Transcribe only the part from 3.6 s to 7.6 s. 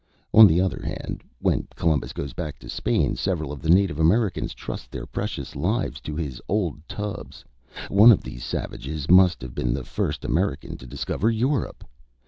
the native Americans trust their precious lives to his old tubs.